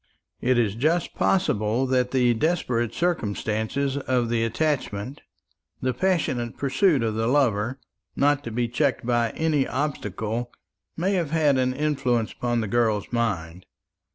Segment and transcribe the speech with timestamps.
[0.41, 5.21] It is just possible that the desperate circumstances of the attachment,
[5.79, 7.79] the passionate pursuit of the lover,
[8.15, 10.51] not to be checked by any obstacle,
[10.97, 13.67] may have had an influence upon the girl's mind.